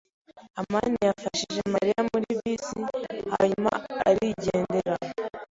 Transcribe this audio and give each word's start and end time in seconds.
amani 0.59 0.97
yafashije 1.07 1.61
Mariya 1.73 1.99
muri 2.09 2.29
bisi, 2.39 2.77
hanyuma 3.33 3.71
arigendera. 4.07 4.95